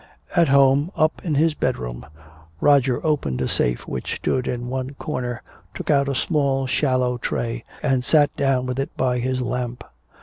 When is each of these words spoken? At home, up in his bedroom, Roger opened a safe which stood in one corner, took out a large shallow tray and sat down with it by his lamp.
At 0.35 0.47
home, 0.47 0.89
up 0.95 1.23
in 1.23 1.35
his 1.35 1.53
bedroom, 1.53 2.07
Roger 2.59 3.05
opened 3.05 3.39
a 3.39 3.47
safe 3.47 3.87
which 3.87 4.15
stood 4.15 4.47
in 4.47 4.67
one 4.67 4.95
corner, 4.95 5.43
took 5.75 5.91
out 5.91 6.07
a 6.09 6.17
large 6.33 6.71
shallow 6.71 7.19
tray 7.19 7.63
and 7.83 8.03
sat 8.03 8.35
down 8.35 8.65
with 8.65 8.79
it 8.79 8.89
by 8.97 9.19
his 9.19 9.43
lamp. 9.43 9.83